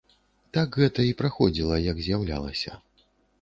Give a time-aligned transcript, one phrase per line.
[0.57, 2.75] Так гэта і праходзіла, як з'яўлялася.